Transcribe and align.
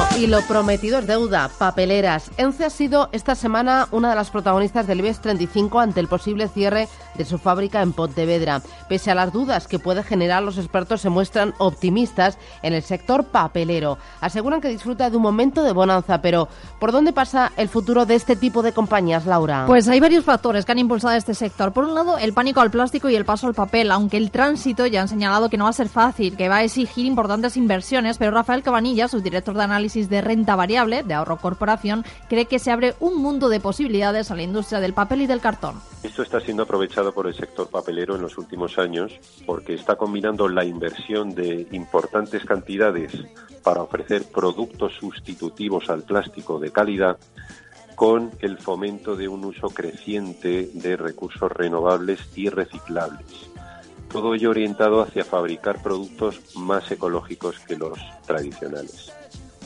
Bueno, 0.00 0.16
y 0.16 0.26
lo 0.28 0.40
prometido 0.42 0.98
es 0.98 1.06
deuda, 1.06 1.50
papeleras. 1.58 2.30
ENCE 2.38 2.64
ha 2.64 2.70
sido 2.70 3.10
esta 3.12 3.34
semana 3.34 3.86
una 3.90 4.08
de 4.08 4.16
las 4.16 4.30
protagonistas 4.30 4.86
del 4.86 5.00
IBEX 5.00 5.20
35 5.20 5.78
ante 5.78 6.00
el 6.00 6.08
posible 6.08 6.48
cierre 6.48 6.88
de 7.16 7.24
su 7.26 7.36
fábrica 7.36 7.82
en 7.82 7.92
Pontevedra. 7.92 8.62
Pese 8.88 9.10
a 9.10 9.14
las 9.14 9.30
dudas 9.30 9.68
que 9.68 9.78
puede 9.78 10.02
generar, 10.02 10.42
los 10.42 10.56
expertos 10.56 11.02
se 11.02 11.10
muestran 11.10 11.52
optimistas 11.58 12.38
en 12.62 12.72
el 12.72 12.82
sector 12.82 13.24
papelero. 13.24 13.98
Aseguran 14.22 14.62
que 14.62 14.68
disfruta 14.68 15.10
de 15.10 15.18
un 15.18 15.22
momento 15.22 15.62
de 15.62 15.72
bonanza, 15.72 16.22
pero 16.22 16.48
¿por 16.78 16.92
dónde 16.92 17.12
pasa 17.12 17.52
el 17.58 17.68
futuro 17.68 18.06
de 18.06 18.14
este 18.14 18.36
tipo 18.36 18.62
de 18.62 18.72
compañías, 18.72 19.26
Laura? 19.26 19.64
Pues 19.66 19.86
hay 19.88 20.00
varios 20.00 20.24
factores 20.24 20.64
que 20.64 20.72
han 20.72 20.78
impulsado 20.78 21.14
este 21.14 21.34
sector. 21.34 21.72
Por 21.72 21.84
un 21.84 21.94
lado, 21.94 22.16
el 22.16 22.32
pánico 22.32 22.62
al 22.62 22.70
plástico 22.70 23.10
y 23.10 23.16
el 23.16 23.26
paso 23.26 23.48
al 23.48 23.54
papel, 23.54 23.90
aunque 23.90 24.16
el 24.16 24.30
tránsito 24.30 24.86
ya 24.86 25.02
han 25.02 25.08
señalado 25.08 25.50
que 25.50 25.58
no 25.58 25.64
va 25.64 25.70
a 25.70 25.74
ser 25.74 25.90
fácil, 25.90 26.38
que 26.38 26.48
va 26.48 26.56
a 26.56 26.64
exigir 26.64 27.04
importantes 27.04 27.58
inversiones, 27.58 28.16
pero 28.16 28.30
Rafael 28.30 28.62
Cabanilla, 28.62 29.06
su 29.06 29.20
director 29.20 29.54
de 29.54 29.64
análisis 29.64 29.89
de 29.94 30.20
renta 30.20 30.54
variable 30.56 31.02
de 31.02 31.14
Ahorro 31.14 31.38
Corporación, 31.38 32.04
cree 32.28 32.46
que 32.46 32.58
se 32.58 32.70
abre 32.70 32.94
un 33.00 33.20
mundo 33.20 33.48
de 33.48 33.60
posibilidades 33.60 34.30
a 34.30 34.36
la 34.36 34.42
industria 34.42 34.80
del 34.80 34.94
papel 34.94 35.22
y 35.22 35.26
del 35.26 35.40
cartón. 35.40 35.80
Esto 36.02 36.22
está 36.22 36.40
siendo 36.40 36.62
aprovechado 36.62 37.12
por 37.12 37.26
el 37.26 37.34
sector 37.34 37.68
papelero 37.68 38.14
en 38.14 38.22
los 38.22 38.38
últimos 38.38 38.78
años 38.78 39.12
porque 39.46 39.74
está 39.74 39.96
combinando 39.96 40.48
la 40.48 40.64
inversión 40.64 41.34
de 41.34 41.66
importantes 41.72 42.44
cantidades 42.44 43.12
para 43.64 43.82
ofrecer 43.82 44.24
productos 44.24 44.92
sustitutivos 44.94 45.90
al 45.90 46.02
plástico 46.02 46.58
de 46.60 46.70
calidad 46.70 47.18
con 47.96 48.30
el 48.38 48.56
fomento 48.56 49.16
de 49.16 49.28
un 49.28 49.44
uso 49.44 49.68
creciente 49.68 50.70
de 50.72 50.96
recursos 50.96 51.52
renovables 51.52 52.20
y 52.34 52.48
reciclables. 52.48 53.50
Todo 54.10 54.34
ello 54.34 54.50
orientado 54.50 55.02
hacia 55.02 55.24
fabricar 55.24 55.82
productos 55.82 56.56
más 56.56 56.90
ecológicos 56.90 57.58
que 57.60 57.76
los 57.76 57.98
tradicionales. 58.26 59.12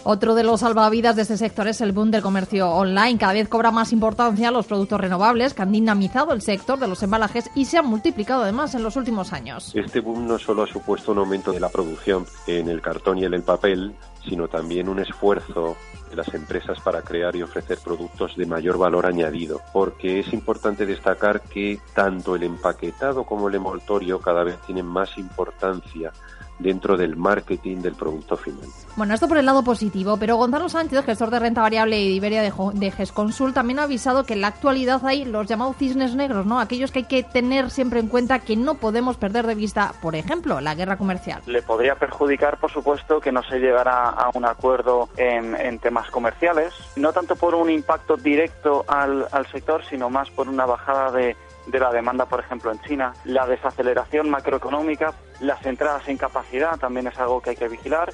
Otro 0.06 0.34
de 0.34 0.44
los 0.44 0.60
salvavidas 0.60 1.16
de 1.16 1.22
este 1.22 1.38
sector 1.38 1.66
es 1.66 1.80
el 1.80 1.92
boom 1.92 2.10
del 2.10 2.20
comercio 2.20 2.69
online. 2.69 3.16
Cada 3.16 3.33
vez 3.33 3.48
cobra 3.48 3.70
más 3.70 3.91
importancia 3.91 4.50
los 4.50 4.66
productos 4.66 5.00
renovables 5.00 5.55
que 5.55 5.62
han 5.62 5.72
dinamizado 5.72 6.34
el 6.34 6.42
sector 6.42 6.78
de 6.78 6.86
los 6.86 7.02
embalajes 7.02 7.50
y 7.55 7.64
se 7.64 7.78
han 7.78 7.86
multiplicado 7.86 8.42
además 8.42 8.75
en 8.75 8.82
los 8.82 8.97
últimos 8.97 9.32
años. 9.32 9.75
Este 9.75 10.00
boom 10.00 10.27
no 10.27 10.38
solo 10.38 10.64
ha 10.64 10.66
supuesto 10.66 11.12
un 11.12 11.19
aumento 11.20 11.52
de 11.52 11.60
la 11.60 11.70
producción 11.70 12.27
en 12.47 12.69
el 12.69 12.82
cartón 12.82 13.16
y 13.16 13.25
en 13.25 13.32
el 13.32 13.44
papel, 13.44 13.94
sino 14.28 14.47
también 14.47 14.91
un 14.91 14.98
esfuerzo 14.98 15.75
de 16.10 16.16
las 16.16 16.34
empresas 16.34 16.78
para 16.80 17.00
crear 17.00 17.34
y 17.34 17.42
ofrecer 17.42 17.78
productos 17.82 18.36
de 18.36 18.44
mayor 18.44 18.77
valor 18.77 19.06
añadido, 19.06 19.62
porque 19.72 20.20
es 20.20 20.34
importante 20.34 20.84
destacar 20.84 21.41
que 21.41 21.80
tanto 21.94 22.36
el 22.36 22.42
empaquetado 22.42 23.25
como 23.25 23.48
el 23.48 23.55
envoltorio 23.55 24.20
cada 24.20 24.44
vez 24.44 24.58
tienen 24.66 24.84
más 24.84 25.16
importancia 25.16 26.12
dentro 26.58 26.97
del 26.97 27.16
marketing 27.16 27.78
del 27.78 27.94
producto 27.94 28.36
final. 28.36 28.69
Bueno, 28.97 29.14
esto 29.14 29.28
por 29.28 29.38
el 29.38 29.47
lado 29.47 29.64
positivo, 29.64 30.16
pero 30.16 30.36
Gonzalo 30.36 30.69
Sánchez, 30.69 31.05
gestor 31.05 31.30
de 31.30 31.41
renta 31.41 31.62
variable 31.62 31.98
y 31.98 32.08
de 32.08 32.14
Iberia 32.14 32.42
de, 32.42 32.52
de 32.74 32.91
GESConsul, 32.91 33.52
también 33.52 33.78
ha 33.78 33.84
avisado 33.84 34.25
que 34.25 34.34
en 34.34 34.41
la 34.41 34.48
actualidad 34.48 35.04
hay 35.04 35.25
los 35.25 35.47
llamados 35.47 35.76
cisnes 35.76 36.15
negros, 36.15 36.47
¿no? 36.47 36.60
Aquellos 36.60 36.92
que 36.92 37.00
hay 37.00 37.04
que 37.06 37.22
tener 37.22 37.70
siempre 37.70 38.00
en 38.00 38.09
cuenta 38.09 38.38
que 38.38 38.56
no 38.56 38.75
podemos 38.75 39.16
perder 39.16 39.47
de 39.47 39.54
vista, 39.54 39.94
por 40.00 40.15
ejemplo, 40.15 40.60
la 40.60 40.75
guerra 40.75 40.97
comercial. 40.97 41.42
Le 41.47 41.62
podría 41.62 41.97
perjudicar, 41.97 42.59
por 42.59 42.71
supuesto, 42.71 43.21
que 43.21 43.32
no 43.32 43.42
se 43.42 43.59
llegara 43.59 44.10
a 44.10 44.31
un 44.34 44.44
acuerdo 44.44 45.09
en, 45.16 45.54
en 45.56 45.78
temas 45.78 46.10
comerciales, 46.10 46.72
no 46.97 47.12
tanto 47.12 47.36
por 47.36 47.54
un 47.54 47.71
impacto 47.71 48.16
directo 48.16 48.84
al, 48.86 49.26
al 49.32 49.47
sector, 49.48 49.84
sino 49.84 50.10
más 50.10 50.31
por 50.31 50.48
una 50.48 50.66
bajada 50.66 51.10
de, 51.10 51.36
de 51.66 51.78
la 51.78 51.91
demanda, 51.91 52.26
por 52.26 52.41
ejemplo, 52.41 52.72
en 52.72 52.80
China. 52.80 53.12
La 53.25 53.47
desaceleración 53.47 54.30
macroeconómica, 54.30 55.14
las 55.41 55.64
entradas 55.66 56.08
en 56.08 56.16
capacidad 56.16 56.78
también 56.78 57.06
es 57.06 57.19
algo 57.19 57.41
que 57.41 57.50
hay 57.50 57.56
que 57.56 57.69
vigilar 57.69 58.12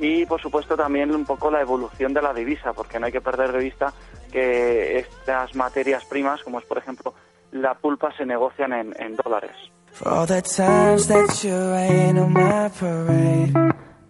y, 0.00 0.24
por 0.24 0.40
supuesto, 0.40 0.76
también 0.76 1.14
un 1.14 1.26
poco 1.26 1.50
la 1.50 1.60
evolución 1.60 2.14
de 2.14 2.22
la 2.22 2.32
divisa, 2.32 2.72
porque 2.72 2.98
no 2.98 3.06
hay 3.06 3.12
que 3.12 3.20
perder 3.20 3.52
de 3.52 3.58
vista 3.58 3.92
que 4.32 4.98
estas 4.98 5.54
materias 5.54 6.04
primas, 6.06 6.42
como 6.42 6.58
es, 6.58 6.64
por 6.64 6.78
ejemplo, 6.78 7.14
la 7.52 7.74
pulpa, 7.74 8.10
se 8.16 8.24
negocian 8.24 8.72
en, 8.72 9.16
dólares. 9.16 9.54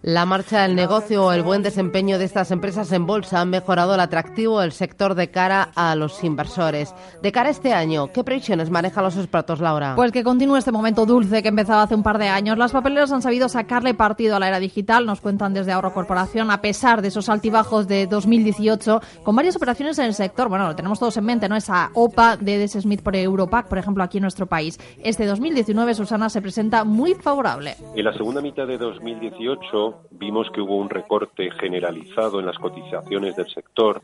La 0.03 0.25
marcha 0.25 0.63
del 0.63 0.77
negocio 0.77 1.27
o 1.27 1.33
el 1.33 1.43
buen 1.43 1.63
desempeño 1.63 2.19
de 2.19 2.25
estas 2.25 2.51
empresas 2.51 2.91
en 2.93 3.05
bolsa 3.05 3.43
han 3.43 3.51
mejorado 3.51 3.93
el 3.95 4.01
atractivo 4.01 4.61
del 4.61 4.73
sector 4.73 5.15
de 5.15 5.31
cara 5.31 5.73
a 5.75 5.95
los 5.95 6.25
inversores. 6.25 6.95
De 7.21 7.33
cara 7.33 7.49
a 7.49 7.53
este 7.53 7.75
año, 7.75 8.11
¿qué 8.11 8.25
previsiones 8.25 8.71
manejan 8.71 9.05
los 9.05 9.19
expertos, 9.19 9.61
Laura? 9.61 9.93
Pues 9.97 10.11
que 10.11 10.25
continúe 10.25 10.57
este 10.57 10.73
momento 10.73 11.05
dulce 11.05 11.43
que 11.43 11.51
empezaba 11.51 11.83
hace 11.83 11.95
un 11.95 12.03
par 12.03 12.17
de 12.17 12.29
años. 12.29 12.57
Las 12.57 12.73
papeleras 12.73 13.13
han 13.13 13.21
sabido 13.21 13.51
sacarle 13.51 13.93
partido 13.93 14.37
a 14.37 14.39
la 14.39 14.49
era 14.49 14.59
digital, 14.59 15.05
nos 15.05 15.21
cuentan 15.21 15.53
desde 15.53 15.73
Ahorro 15.73 15.93
Corporación, 15.93 16.51
a 16.51 16.63
pesar 16.63 17.03
de 17.03 17.09
esos 17.09 17.29
altibajos 17.29 17.87
de 17.87 18.07
2018, 18.07 19.03
con 19.23 19.37
varias 19.37 19.57
operaciones 19.57 19.99
en 19.99 20.07
el 20.07 20.15
sector. 20.15 20.49
Bueno, 20.49 20.67
lo 20.67 20.75
tenemos 20.75 20.99
todos 20.99 21.19
en 21.19 21.27
mente, 21.27 21.47
¿no? 21.47 21.57
Esa 21.57 21.91
OPA 21.93 22.39
de 22.39 22.67
DS 22.67 22.81
Smith 22.81 23.03
por 23.03 23.15
Europac, 23.17 23.69
por 23.69 23.77
ejemplo, 23.77 24.03
aquí 24.03 24.17
en 24.17 24.23
nuestro 24.23 24.47
país. 24.47 24.81
Este 25.05 25.27
2019, 25.27 25.93
Susana, 25.93 26.31
se 26.31 26.41
presenta 26.41 26.85
muy 26.85 27.13
favorable. 27.17 27.77
En 27.95 28.05
la 28.07 28.15
segunda 28.15 28.41
mitad 28.41 28.67
de 28.67 28.79
2018 28.79 29.90
vimos 30.11 30.51
que 30.51 30.61
hubo 30.61 30.77
un 30.77 30.91
recorte 30.91 31.51
generalizado 31.53 32.41
en 32.41 32.47
las 32.47 32.59
cotizaciones 32.59 33.37
del 33.37 33.49
sector, 33.51 34.03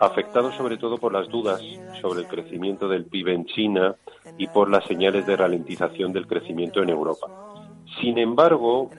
afectado 0.00 0.52
sobre 0.52 0.76
todo 0.76 0.98
por 0.98 1.12
las 1.12 1.28
dudas 1.28 1.60
sobre 2.00 2.20
el 2.20 2.28
crecimiento 2.28 2.88
del 2.88 3.04
PIB 3.04 3.28
en 3.28 3.46
China 3.46 3.94
y 4.38 4.46
por 4.48 4.70
las 4.70 4.84
señales 4.84 5.26
de 5.26 5.36
ralentización 5.36 6.12
del 6.12 6.26
crecimiento 6.26 6.82
en 6.82 6.90
Europa. 6.90 7.26
Sin 8.00 8.18
embargo, 8.18 8.90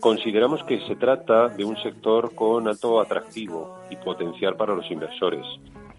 consideramos 0.00 0.62
que 0.64 0.80
se 0.86 0.96
trata 0.96 1.48
de 1.48 1.64
un 1.64 1.76
sector 1.82 2.34
con 2.34 2.68
alto 2.68 3.00
atractivo 3.00 3.80
y 3.90 3.96
potencial 3.96 4.56
para 4.56 4.74
los 4.74 4.90
inversores. 4.90 5.44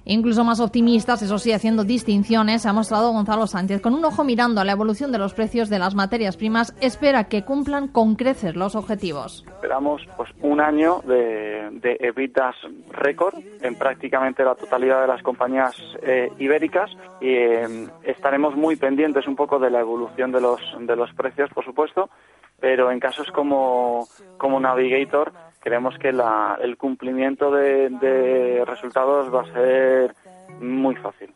Incluso 0.05 0.43
más 0.43 0.59
optimistas, 0.59 1.21
eso 1.21 1.37
sí, 1.37 1.51
haciendo 1.51 1.83
distinciones, 1.83 2.63
se 2.63 2.69
ha 2.69 2.73
mostrado 2.73 3.11
Gonzalo 3.11 3.47
Sánchez. 3.47 3.81
Con 3.81 3.93
un 3.93 4.03
ojo 4.05 4.23
mirando 4.23 4.61
a 4.61 4.65
la 4.65 4.71
evolución 4.71 5.11
de 5.11 5.17
los 5.17 5.33
precios 5.33 5.69
de 5.69 5.79
las 5.79 5.95
materias 5.95 6.37
primas, 6.37 6.75
espera 6.81 7.25
que 7.25 7.43
cumplan 7.43 7.87
con 7.87 8.15
creces 8.15 8.55
los 8.55 8.75
objetivos. 8.75 9.45
Esperamos 9.47 10.01
pues 10.17 10.29
un 10.41 10.61
año 10.61 11.01
de, 11.05 11.69
de 11.73 11.97
EBITDAs 11.99 12.55
récord 12.91 13.35
en 13.61 13.75
prácticamente 13.75 14.43
la 14.43 14.55
totalidad 14.55 15.01
de 15.01 15.07
las 15.07 15.21
compañías 15.21 15.75
eh, 16.01 16.31
ibéricas 16.39 16.89
y 17.21 17.29
eh, 17.29 17.87
estaremos 18.03 18.55
muy 18.55 18.75
pendientes 18.75 19.27
un 19.27 19.35
poco 19.35 19.59
de 19.59 19.69
la 19.69 19.79
evolución 19.79 20.31
de 20.31 20.41
los 20.41 20.59
de 20.79 20.95
los 20.95 21.13
precios, 21.13 21.49
por 21.51 21.65
supuesto, 21.65 22.09
pero 22.59 22.91
en 22.91 22.99
casos 22.99 23.27
como 23.31 24.07
como 24.37 24.59
Navigator 24.59 25.31
creemos 25.59 25.95
que 25.99 26.11
la, 26.11 26.57
el 26.61 26.77
cumplimiento 26.77 27.51
de, 27.51 28.63
resultados 28.65 29.33
va 29.33 29.41
a 29.41 29.53
ser 29.53 30.15
muy 30.59 30.95
fácil. 30.95 31.33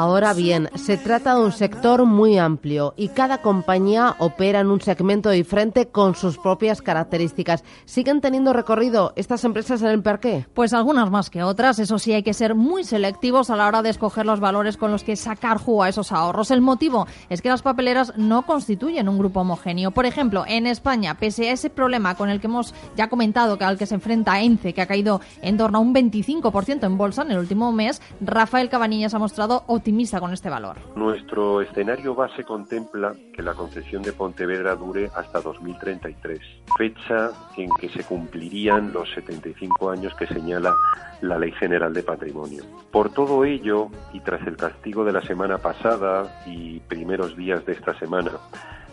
Ahora 0.00 0.32
bien, 0.32 0.70
se 0.76 0.96
trata 0.96 1.34
de 1.34 1.40
un 1.40 1.50
sector 1.50 2.06
muy 2.06 2.38
amplio 2.38 2.94
y 2.96 3.08
cada 3.08 3.38
compañía 3.38 4.14
opera 4.20 4.60
en 4.60 4.68
un 4.68 4.80
segmento 4.80 5.28
diferente 5.28 5.88
con 5.88 6.14
sus 6.14 6.38
propias 6.38 6.82
características. 6.82 7.64
¿Siguen 7.84 8.20
teniendo 8.20 8.52
recorrido 8.52 9.12
estas 9.16 9.42
empresas 9.42 9.82
en 9.82 9.88
el 9.88 10.00
parque? 10.00 10.46
Pues 10.54 10.72
algunas 10.72 11.10
más 11.10 11.30
que 11.30 11.42
otras, 11.42 11.80
eso 11.80 11.98
sí, 11.98 12.12
hay 12.12 12.22
que 12.22 12.32
ser 12.32 12.54
muy 12.54 12.84
selectivos 12.84 13.50
a 13.50 13.56
la 13.56 13.66
hora 13.66 13.82
de 13.82 13.90
escoger 13.90 14.24
los 14.24 14.38
valores 14.38 14.76
con 14.76 14.92
los 14.92 15.02
que 15.02 15.16
sacar 15.16 15.58
jugo 15.58 15.82
a 15.82 15.88
esos 15.88 16.12
ahorros. 16.12 16.52
El 16.52 16.60
motivo 16.60 17.08
es 17.28 17.42
que 17.42 17.48
las 17.48 17.62
papeleras 17.62 18.12
no 18.16 18.46
constituyen 18.46 19.08
un 19.08 19.18
grupo 19.18 19.40
homogéneo. 19.40 19.90
Por 19.90 20.06
ejemplo, 20.06 20.44
en 20.46 20.68
España, 20.68 21.18
pese 21.18 21.50
a 21.50 21.54
ese 21.54 21.70
problema 21.70 22.14
con 22.14 22.30
el 22.30 22.38
que 22.40 22.46
hemos 22.46 22.72
ya 22.96 23.08
comentado, 23.08 23.58
que 23.58 23.64
al 23.64 23.78
que 23.78 23.86
se 23.86 23.96
enfrenta 23.96 24.40
ENCE, 24.40 24.74
que 24.74 24.82
ha 24.82 24.86
caído 24.86 25.20
en 25.42 25.56
torno 25.56 25.78
a 25.78 25.80
un 25.80 25.92
25% 25.92 26.86
en 26.86 26.96
bolsa 26.96 27.22
en 27.22 27.32
el 27.32 27.38
último 27.40 27.72
mes, 27.72 28.00
Rafael 28.20 28.68
Cabanillas 28.68 29.14
ha 29.14 29.18
mostrado 29.18 29.64
optimismo 29.66 29.87
este. 29.88 30.76
Nuestro 30.96 31.60
escenario 31.60 32.14
base 32.14 32.44
contempla 32.44 33.14
que 33.32 33.42
la 33.42 33.54
concesión 33.54 34.02
de 34.02 34.12
Pontevedra 34.12 34.74
dure 34.74 35.10
hasta 35.14 35.40
2033, 35.40 36.40
fecha 36.76 37.30
en 37.56 37.70
que 37.80 37.88
se 37.88 38.04
cumplirían 38.04 38.92
los 38.92 39.10
75 39.14 39.90
años 39.90 40.14
que 40.14 40.26
señala 40.26 40.74
la 41.20 41.38
Ley 41.38 41.52
General 41.52 41.92
de 41.92 42.02
Patrimonio. 42.02 42.64
Por 42.90 43.10
todo 43.10 43.44
ello, 43.44 43.88
y 44.12 44.20
tras 44.20 44.46
el 44.46 44.56
castigo 44.56 45.04
de 45.04 45.12
la 45.12 45.22
semana 45.22 45.58
pasada 45.58 46.42
y 46.46 46.80
primeros 46.80 47.36
días 47.36 47.64
de 47.66 47.72
esta 47.72 47.98
semana, 47.98 48.32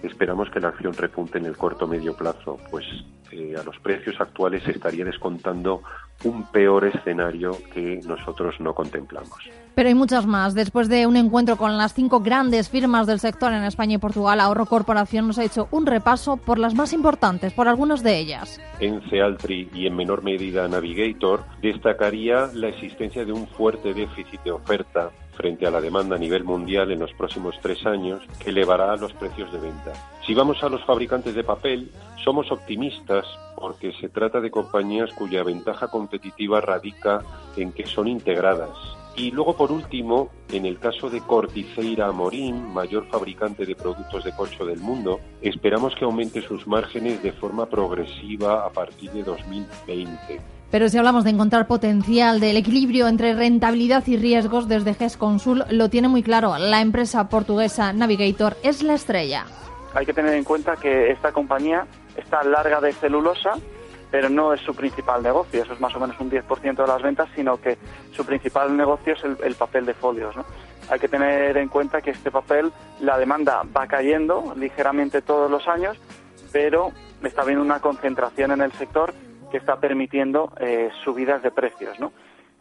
esperamos 0.07 0.49
que 0.49 0.59
la 0.59 0.69
acción 0.69 0.93
repunte 0.93 1.37
en 1.37 1.45
el 1.45 1.57
corto 1.57 1.87
medio 1.87 2.15
plazo, 2.15 2.59
pues 2.69 2.85
eh, 3.31 3.55
a 3.59 3.63
los 3.63 3.77
precios 3.79 4.15
actuales 4.19 4.63
se 4.63 4.71
estaría 4.71 5.05
descontando 5.05 5.81
un 6.23 6.43
peor 6.51 6.85
escenario 6.85 7.57
que 7.73 7.99
nosotros 8.05 8.55
no 8.59 8.73
contemplamos. 8.73 9.37
Pero 9.75 9.89
hay 9.89 9.95
muchas 9.95 10.25
más. 10.25 10.53
Después 10.53 10.87
de 10.87 11.05
un 11.05 11.17
encuentro 11.17 11.57
con 11.57 11.77
las 11.77 11.93
cinco 11.93 12.21
grandes 12.21 12.69
firmas 12.69 13.07
del 13.07 13.19
sector 13.19 13.51
en 13.51 13.63
España 13.63 13.95
y 13.95 13.97
Portugal, 13.97 14.39
Ahorro 14.39 14.65
Corporación 14.65 15.27
nos 15.27 15.37
ha 15.37 15.43
hecho 15.43 15.67
un 15.71 15.85
repaso 15.85 16.37
por 16.37 16.57
las 16.57 16.73
más 16.73 16.93
importantes, 16.93 17.51
por 17.51 17.67
algunas 17.67 18.01
de 18.01 18.17
ellas. 18.17 18.61
En 18.79 19.01
Cealtri 19.09 19.69
y 19.73 19.87
en 19.87 19.95
menor 19.95 20.23
medida 20.23 20.67
Navigator, 20.67 21.43
destacaría 21.61 22.47
la 22.53 22.69
existencia 22.69 23.25
de 23.25 23.33
un 23.33 23.47
fuerte 23.47 23.93
déficit 23.93 24.41
de 24.43 24.51
oferta 24.51 25.11
frente 25.35 25.67
a 25.67 25.71
la 25.71 25.81
demanda 25.81 26.15
a 26.15 26.19
nivel 26.19 26.43
mundial 26.43 26.91
en 26.91 26.99
los 26.99 27.13
próximos 27.13 27.55
tres 27.61 27.85
años, 27.85 28.21
que 28.39 28.49
elevará 28.49 28.95
los 28.95 29.13
precios 29.13 29.51
de 29.51 29.59
venta. 29.59 29.93
Si 30.25 30.33
vamos 30.33 30.63
a 30.63 30.69
los 30.69 30.83
fabricantes 30.83 31.35
de 31.35 31.43
papel, 31.43 31.91
somos 32.23 32.51
optimistas 32.51 33.25
porque 33.55 33.93
se 33.93 34.09
trata 34.09 34.41
de 34.41 34.51
compañías 34.51 35.13
cuya 35.13 35.43
ventaja 35.43 35.87
competitiva 35.87 36.61
radica 36.61 37.21
en 37.55 37.71
que 37.71 37.85
son 37.85 38.07
integradas. 38.07 38.77
Y 39.17 39.31
luego, 39.31 39.55
por 39.55 39.71
último, 39.71 40.29
en 40.51 40.65
el 40.65 40.77
caso 40.77 41.09
de 41.09 41.21
Corticeira 41.21 42.07
Amorim, 42.07 42.73
mayor 42.73 43.07
fabricante 43.07 43.65
de 43.65 43.75
productos 43.75 44.25
de 44.25 44.35
corcho 44.35 44.65
del 44.65 44.79
mundo, 44.79 45.21
esperamos 45.41 45.95
que 45.95 46.03
aumente 46.03 46.41
sus 46.41 46.67
márgenes 46.67 47.23
de 47.23 47.31
forma 47.31 47.67
progresiva 47.67 48.65
a 48.65 48.69
partir 48.71 49.11
de 49.11 49.23
2020. 49.23 50.41
Pero 50.75 50.89
si 50.89 50.97
hablamos 50.97 51.23
de 51.23 51.29
encontrar 51.29 51.67
potencial 51.67 52.41
del 52.41 52.57
equilibrio 52.57 53.07
entre 53.07 53.33
rentabilidad 53.33 54.05
y 54.07 54.17
riesgos, 54.17 54.67
desde 54.67 54.93
GES 54.93 55.15
Consul 55.15 55.63
lo 55.69 55.89
tiene 55.89 56.09
muy 56.09 56.21
claro. 56.21 56.57
La 56.57 56.81
empresa 56.81 57.29
portuguesa 57.29 57.93
Navigator 57.93 58.57
es 58.61 58.83
la 58.83 58.95
estrella. 58.95 59.45
Hay 59.93 60.05
que 60.05 60.11
tener 60.11 60.33
en 60.33 60.43
cuenta 60.43 60.75
que 60.75 61.11
esta 61.11 61.31
compañía 61.31 61.87
está 62.17 62.43
larga 62.43 62.81
de 62.81 62.91
celulosa, 62.91 63.53
pero 64.11 64.29
no 64.29 64.51
es 64.51 64.59
su 64.59 64.75
principal 64.75 65.23
negocio, 65.23 65.63
eso 65.63 65.71
es 65.71 65.79
más 65.79 65.95
o 65.95 65.99
menos 66.01 66.19
un 66.19 66.29
10% 66.29 66.75
de 66.75 66.87
las 66.87 67.01
ventas, 67.01 67.29
sino 67.33 67.55
que 67.55 67.77
su 68.11 68.25
principal 68.25 68.75
negocio 68.75 69.13
es 69.13 69.23
el, 69.23 69.55
papel 69.55 69.85
de 69.85 69.93
folios. 69.93 70.35
Hay 70.89 70.99
que 70.99 71.07
tener 71.07 71.55
en 71.55 71.69
cuenta 71.69 72.01
que 72.01 72.11
este 72.11 72.31
papel, 72.31 72.73
la 72.99 73.17
demanda 73.17 73.61
va 73.73 73.87
cayendo 73.87 74.53
ligeramente 74.57 75.21
todos 75.21 75.49
los 75.49 75.65
años, 75.69 75.95
pero 76.51 76.91
está 77.23 77.43
habiendo 77.43 77.63
una 77.63 77.79
concentración 77.79 78.51
en 78.51 78.59
el 78.59 78.73
sector 78.73 79.13
que 79.55 79.59
está 79.59 79.77
permitiendo 79.77 80.51
eh, 80.59 80.89
subidas 81.05 81.41
de 81.41 81.49
precios, 81.49 81.97
¿no? 81.97 82.11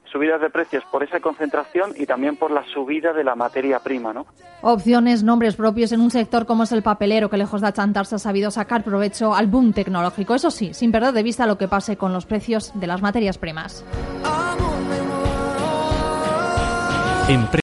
Subidas 0.05 0.41
de 0.41 0.49
precios 0.49 0.85
por 0.93 1.02
esa 1.02 1.19
concentración 1.19 1.91
y 1.96 2.06
también 2.06 2.37
por 2.37 2.52
la 2.52 2.62
subida 2.73 3.12
de 3.12 3.25
la 3.25 3.35
materia 3.35 3.81
prima, 3.81 4.12
¿no? 4.12 4.26
Opciones, 4.62 5.25
nombres 5.25 5.56
propios 5.56 5.91
en 5.91 6.00
un 6.00 6.12
sector 6.12 6.46
como 6.46 6.62
es 6.62 6.70
el 6.70 6.85
papelero, 6.85 7.29
que 7.29 7.37
lejos 7.37 7.62
de 7.62 7.67
achantarse 7.67 8.14
ha 8.14 8.19
sabido 8.19 8.52
sacar 8.52 8.85
provecho 8.85 9.35
al 9.35 9.49
boom 9.49 9.73
tecnológico. 9.73 10.37
Eso 10.37 10.52
sí, 10.52 10.73
sin 10.73 10.93
perder 10.93 11.14
de 11.14 11.25
vista 11.25 11.46
lo 11.46 11.58
que 11.58 11.67
pase 11.67 11.96
con 11.96 12.12
los 12.12 12.26
precios 12.26 12.70
de 12.79 12.87
las 12.87 13.02
materias 13.02 13.38
primas. 13.38 13.85